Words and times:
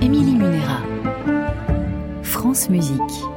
Émilie 0.00 0.34
Munera. 0.34 0.80
France 2.22 2.70
Musique. 2.70 3.29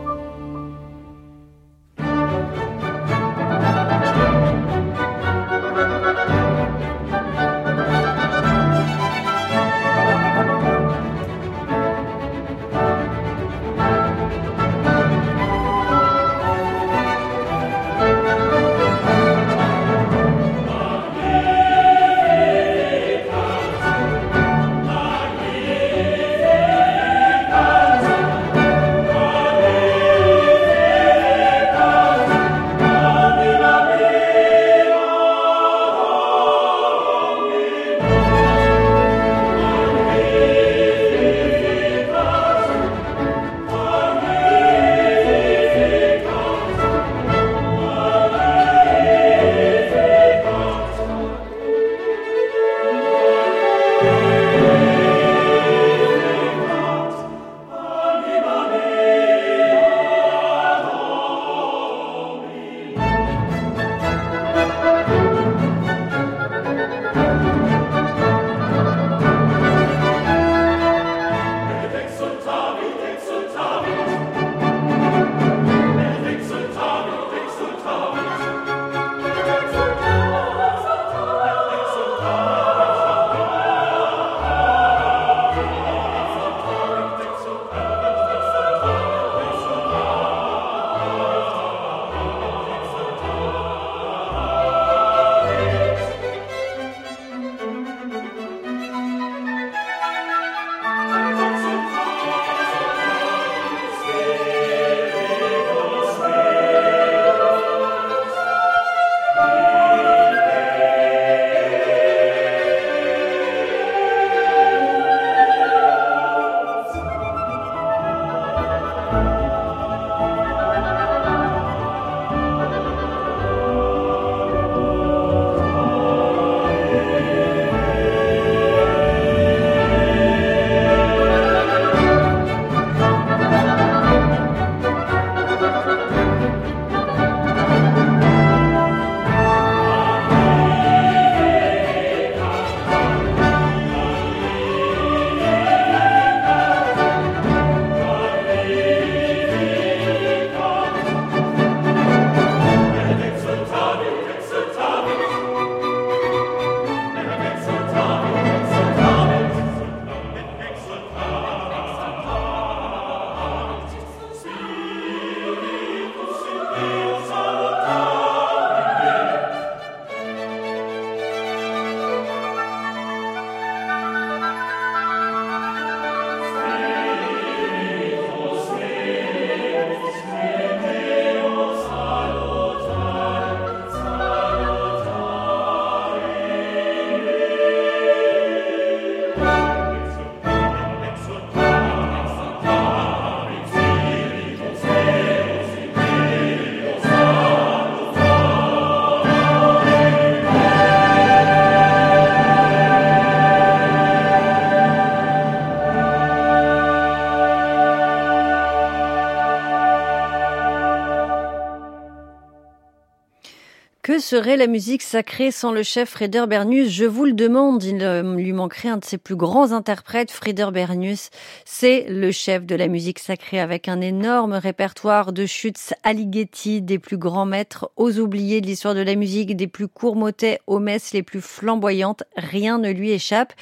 Serait 214.20 214.58
la 214.58 214.68
musique 214.68 215.02
sacrée 215.02 215.52
sans 215.52 215.72
le 215.72 215.84
chef 215.84 216.10
Freder 216.10 216.46
Bernius? 216.48 216.90
Je 216.90 217.06
vous 217.06 217.26
le 217.26 217.34
demande, 217.34 217.84
il 217.84 218.04
euh, 218.04 218.36
lui 218.36 218.52
manquerait 218.54 218.90
un 218.90 218.98
de 218.98 219.06
ses 219.06 219.18
plus 219.18 219.36
grands 219.36 219.72
interprètes. 219.72 220.32
Freder 220.32 220.68
Bernius, 220.74 221.30
c'est 221.66 222.06
le 222.10 222.32
chef 222.32 222.66
de 222.66 222.76
la 222.76 222.88
musique 222.88 223.20
sacrée 223.20 223.60
avec 223.60 223.88
un 223.88 224.02
énorme 224.02 224.54
répertoire 224.54 225.34
de 225.34 225.46
chutes 225.46 225.94
Alighetti, 226.04 226.82
des 226.82 227.00
plus 227.00 227.18
grands 227.18 227.46
maîtres 227.46 227.92
aux 227.96 228.20
oubliés 228.20 228.62
de 228.62 228.68
l'histoire 228.68 228.96
de 228.96 229.02
la 229.02 229.16
musique, 229.16 229.56
des 229.56 229.68
plus 229.68 229.88
courts 229.88 230.16
motets 230.16 230.60
aux 230.68 230.80
messes 230.80 231.14
les 231.14 231.24
plus 231.24 231.42
flamboyantes. 231.42 232.24
Rien 232.36 232.80
ne 232.80 232.92
lui 232.92 233.12
échappe. 233.12 233.54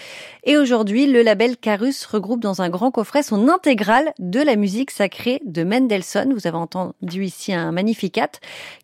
Et 0.43 0.57
aujourd'hui, 0.57 1.07
le 1.07 1.21
label 1.21 1.57
Carus 1.57 2.05
regroupe 2.05 2.41
dans 2.41 2.61
un 2.61 2.69
grand 2.69 2.91
coffret 2.91 3.23
son 3.23 3.47
intégrale 3.47 4.13
de 4.19 4.39
la 4.39 4.55
musique 4.55 4.91
sacrée 4.91 5.41
de 5.45 5.63
Mendelssohn. 5.63 6.33
Vous 6.33 6.47
avez 6.47 6.57
entendu 6.57 7.25
ici 7.25 7.53
un 7.53 7.71
magnificat 7.71 8.29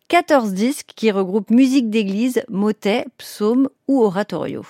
14 0.08 0.54
disques 0.54 0.92
qui 0.96 1.10
regroupent 1.10 1.50
musique 1.50 1.90
d'église, 1.90 2.42
motets, 2.48 3.04
psaumes 3.18 3.68
ou 3.86 4.02
oratorio. 4.02 4.64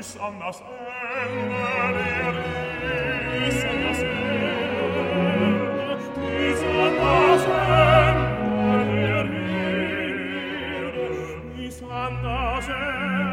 bis 0.00 0.16
an 0.16 0.40
das 0.40 0.62
Ende 0.62 1.44
der 1.50 2.06
Erde, 2.24 2.42
bis 3.44 3.64
an 3.64 3.78
das 3.86 4.00
Ende, 4.00 4.96
bis 6.38 6.62
an 6.62 6.94
das 7.02 7.44
Ende 8.08 8.36
der 8.86 9.04
Erde, 9.10 9.44
bis 11.54 11.82
an 11.82 12.12
das 12.22 12.68
Ende. 12.68 13.29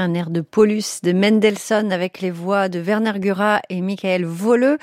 Un 0.00 0.14
air 0.14 0.30
de 0.30 0.42
Paulus 0.42 1.00
de 1.02 1.12
Mendelssohn 1.12 1.90
avec 1.90 2.20
les 2.20 2.30
voix 2.30 2.68
de 2.68 2.78
Werner 2.78 3.14
Gura 3.18 3.60
et 3.68 3.80
Michael 3.80 4.24
Volleux. 4.24 4.78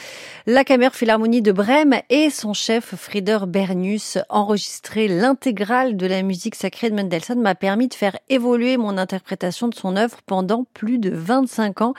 La 0.45 0.65
Camer 0.65 0.89
Philharmonie 0.91 1.41
de 1.41 1.53
Brême 1.53 1.95
et 2.09 2.29
son 2.29 2.51
chef 2.51 2.95
Frieder 2.95 3.37
Bernius 3.47 4.17
enregistrer 4.27 5.07
l'intégrale 5.07 5.95
de 5.95 6.05
la 6.05 6.21
musique 6.21 6.55
sacrée 6.55 6.89
de 6.89 6.95
Mendelssohn 6.95 7.39
m'a 7.39 7.55
permis 7.55 7.87
de 7.87 7.93
faire 7.93 8.17
évoluer 8.27 8.75
mon 8.75 8.97
interprétation 8.97 9.69
de 9.69 9.73
son 9.73 9.95
œuvre 9.95 10.17
pendant 10.25 10.65
plus 10.73 10.99
de 10.99 11.11
25 11.11 11.79
ans. 11.79 11.93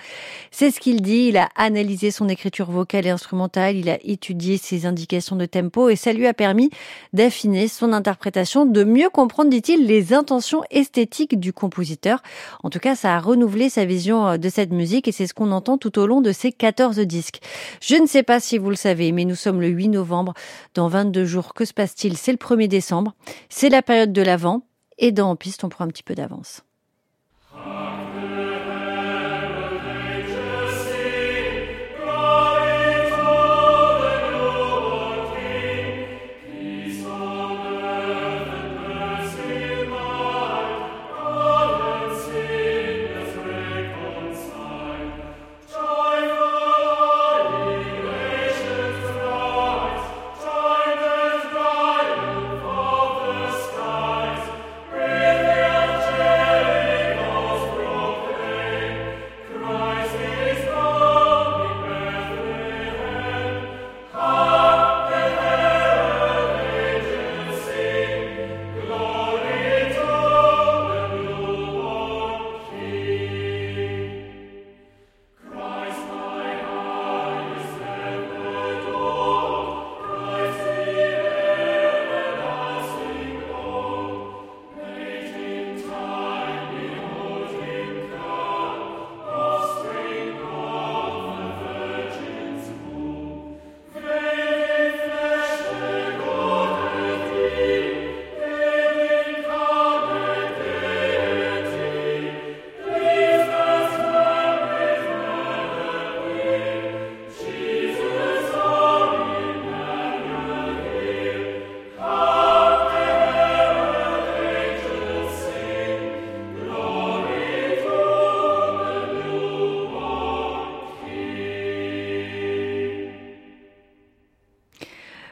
C'est 0.51 0.71
ce 0.71 0.79
qu'il 0.79 1.01
dit. 1.01 1.29
Il 1.29 1.39
a 1.39 1.49
analysé 1.57 2.11
son 2.11 2.29
écriture 2.29 2.71
vocale 2.71 3.07
et 3.07 3.11
instrumentale. 3.11 3.77
Il 3.77 3.89
a 3.89 3.97
étudié 4.05 4.59
ses 4.59 4.85
indications 4.85 5.37
de 5.37 5.47
tempo 5.47 5.89
et 5.89 5.97
ça 5.97 6.13
lui 6.13 6.27
a 6.27 6.35
permis 6.35 6.69
d'affiner 7.15 7.67
son 7.69 7.95
interprétation, 7.95 8.67
de 8.67 8.85
mieux 8.85 9.09
comprendre, 9.09 9.49
dit-il, 9.49 9.87
les 9.87 10.13
intentions 10.13 10.61
esthétiques 10.71 11.41
du 11.41 11.55
compositeur. 11.55 12.23
En 12.63 12.69
tout 12.69 12.79
cas, 12.79 12.95
ça 12.95 13.06
a 13.15 13.21
renouvelé 13.21 13.69
sa 13.69 13.85
vision 13.85 14.27
euh, 14.27 14.37
de 14.37 14.49
cette 14.49 14.73
musique 14.73 15.09
et 15.09 15.13
c'est 15.13 15.27
ce 15.27 15.35
qu'on 15.35 15.53
entend 15.53 15.79
tout 15.79 15.99
au 15.99 16.07
long 16.07 16.21
de 16.21 16.33
ces 16.33 16.53
14 16.53 16.99
disques. 17.01 17.41
Je 17.81 17.97
ne 17.97 18.07
sais 18.07 18.23
pas 18.23 18.41
si 18.41 18.59
vous 18.59 18.71
le 18.71 18.77
savez, 18.77 19.13
mais 19.13 19.25
nous 19.25 19.35
sommes 19.35 19.61
le 19.61 19.69
8 19.69 19.89
novembre. 19.89 20.35
Dans 20.75 20.89
22 20.89 21.25
jours, 21.25 21.55
que 21.55 21.65
se 21.65 21.73
passe-t-il? 21.73 22.17
C'est 22.17 22.33
le 22.33 22.39
1er 22.39 22.69
décembre. 22.69 23.15
C'est 23.49 23.69
la 23.69 23.83
période 23.83 24.13
de 24.13 24.23
l'Avent. 24.23 24.63
Et 24.99 25.13
dans 25.13 25.31
En 25.31 25.37
Piste, 25.37 25.63
on 25.65 25.69
prend 25.69 25.85
un 25.85 25.89
petit 25.89 26.03
peu 26.03 26.15
d'avance. 26.15 26.63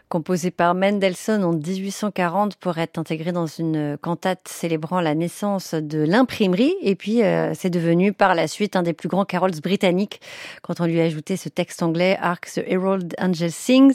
Composé 0.08 0.50
par 0.50 0.74
Mendelssohn 0.74 1.42
en 1.42 1.52
1840 1.52 2.56
pour 2.56 2.78
être 2.78 2.98
intégré 2.98 3.32
dans 3.32 3.46
une 3.46 3.96
cantate 4.00 4.46
célébrant 4.46 5.00
la 5.00 5.14
naissance 5.14 5.74
de 5.74 5.98
l'imprimerie. 5.98 6.74
Et 6.82 6.94
puis, 6.94 7.22
euh, 7.22 7.52
c'est 7.54 7.70
devenu 7.70 8.12
par 8.12 8.34
la 8.34 8.46
suite 8.46 8.76
un 8.76 8.82
des 8.82 8.92
plus 8.92 9.08
grands 9.08 9.24
carols 9.24 9.60
britanniques 9.62 10.20
quand 10.62 10.80
on 10.80 10.86
lui 10.86 11.00
a 11.00 11.04
ajouté 11.04 11.36
ce 11.36 11.48
texte 11.48 11.82
anglais, 11.82 12.16
Arc 12.20 12.50
the 12.54 12.60
Herald 12.66 13.14
Angel 13.18 13.50
Sings. 13.50 13.94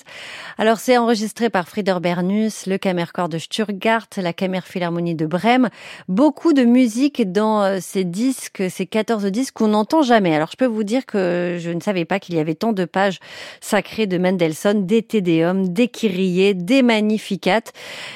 Alors, 0.58 0.80
c'est 0.80 0.98
enregistré 0.98 1.50
par 1.50 1.68
Frieder 1.68 1.98
Bernus, 2.02 2.66
le 2.66 2.78
Kammerchor 2.78 3.30
de 3.30 3.38
Stuttgart, 3.38 4.08
la 4.18 4.34
Kammerphilharmonie 4.34 5.16
de 5.16 5.26
Brême. 5.26 5.70
Beaucoup 6.08 6.54
de 6.54 6.64
musique 6.64 7.32
dans 7.32 7.64
euh, 7.64 7.78
ces 7.82 8.04
disques, 8.04 8.64
ces 8.70 8.86
14 8.86 9.26
disques 9.26 9.54
qu'on 9.54 9.70
n'entend 9.70 10.02
jamais. 10.02 10.36
Alors, 10.36 10.50
je 10.52 10.58
peux 10.58 10.66
vous 10.66 10.84
dire 10.84 11.06
que 11.06 11.58
je 11.60 11.70
ne 11.70 11.80
savais 11.80 12.06
pas 12.06 12.20
qu'il 12.20 12.36
y 12.36 12.40
avait 12.40 12.56
tant 12.56 12.74
de 12.74 12.86
pages 12.86 13.20
sacrées 13.62 14.08
de 14.08 14.18
Mendelssohn, 14.18 14.86
des 14.86 15.04
Tédéums, 15.04 15.70
des 15.70 15.88
des 16.10 16.82
Magnificat. 16.82 17.62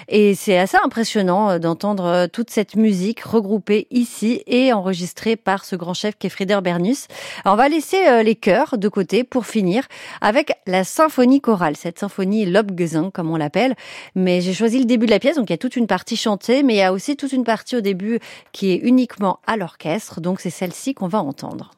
Et 0.07 0.35
c'est 0.35 0.57
assez 0.57 0.77
impressionnant 0.83 1.51
euh, 1.51 1.59
d'entendre 1.59 2.05
euh, 2.05 2.27
toute 2.27 2.49
cette 2.49 2.75
musique 2.75 3.21
regroupée 3.21 3.87
ici 3.91 4.41
et 4.47 4.73
enregistrée 4.73 5.35
par 5.35 5.65
ce 5.65 5.75
grand 5.75 5.93
chef 5.93 6.17
qui 6.17 6.27
est 6.27 6.29
Frieder 6.29 6.59
Bernus. 6.63 7.07
on 7.45 7.55
va 7.55 7.69
laisser 7.69 8.07
euh, 8.07 8.23
les 8.23 8.35
chœurs 8.35 8.77
de 8.77 8.87
côté 8.87 9.23
pour 9.23 9.45
finir 9.45 9.87
avec 10.21 10.53
la 10.65 10.83
symphonie 10.83 11.41
chorale, 11.41 11.75
cette 11.75 11.99
symphonie 11.99 12.45
Lobgesang 12.45 13.11
comme 13.11 13.29
on 13.29 13.37
l'appelle. 13.37 13.75
Mais 14.15 14.41
j'ai 14.41 14.53
choisi 14.53 14.79
le 14.79 14.85
début 14.85 15.05
de 15.05 15.11
la 15.11 15.19
pièce, 15.19 15.35
donc 15.35 15.49
il 15.49 15.53
y 15.53 15.55
a 15.55 15.57
toute 15.57 15.75
une 15.75 15.87
partie 15.87 16.17
chantée, 16.17 16.63
mais 16.63 16.73
il 16.73 16.77
y 16.77 16.81
a 16.81 16.93
aussi 16.93 17.15
toute 17.15 17.31
une 17.31 17.43
partie 17.43 17.75
au 17.75 17.81
début 17.81 18.19
qui 18.51 18.71
est 18.71 18.77
uniquement 18.77 19.39
à 19.45 19.57
l'orchestre. 19.57 20.21
Donc 20.21 20.39
c'est 20.39 20.49
celle-ci 20.49 20.93
qu'on 20.93 21.07
va 21.07 21.21
entendre. 21.21 21.71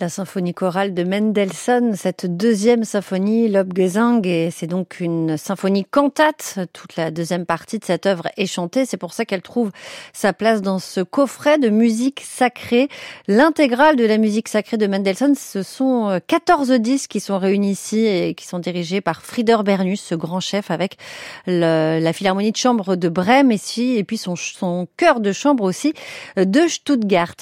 La 0.00 0.08
symphonie 0.08 0.54
chorale 0.54 0.94
de 0.94 1.02
Mendelssohn, 1.02 1.96
cette 1.96 2.24
deuxième 2.24 2.84
symphonie, 2.84 3.48
Lobgesang, 3.48 4.24
et 4.24 4.52
c'est 4.52 4.68
donc 4.68 5.00
une 5.00 5.36
symphonie 5.36 5.84
cantate. 5.84 6.60
Toute 6.72 6.94
la 6.94 7.10
deuxième 7.10 7.44
partie 7.44 7.80
de 7.80 7.84
cette 7.84 8.06
œuvre 8.06 8.28
est 8.36 8.46
chantée. 8.46 8.86
C'est 8.86 8.96
pour 8.96 9.12
ça 9.12 9.24
qu'elle 9.24 9.42
trouve 9.42 9.72
sa 10.12 10.32
place 10.32 10.62
dans 10.62 10.78
ce 10.78 11.00
coffret 11.00 11.58
de 11.58 11.68
musique 11.68 12.20
sacrée. 12.24 12.88
L'intégrale 13.26 13.96
de 13.96 14.04
la 14.04 14.18
musique 14.18 14.46
sacrée 14.46 14.76
de 14.76 14.86
Mendelssohn, 14.86 15.34
ce 15.34 15.64
sont 15.64 16.20
14 16.28 16.70
disques 16.74 17.10
qui 17.10 17.18
sont 17.18 17.40
réunis 17.40 17.72
ici 17.72 18.06
et 18.06 18.34
qui 18.34 18.46
sont 18.46 18.60
dirigés 18.60 19.00
par 19.00 19.22
Frieder 19.22 19.58
Bernus, 19.64 20.00
ce 20.00 20.14
grand 20.14 20.38
chef 20.38 20.70
avec 20.70 20.96
la 21.48 22.12
Philharmonie 22.12 22.52
de 22.52 22.56
chambre 22.56 22.94
de 22.94 23.08
Brême 23.08 23.50
ici, 23.50 23.96
et 23.96 24.04
puis 24.04 24.16
son, 24.16 24.36
son 24.36 24.86
chœur 24.96 25.18
de 25.18 25.32
chambre 25.32 25.64
aussi 25.64 25.92
de 26.36 26.68
Stuttgart. 26.68 27.34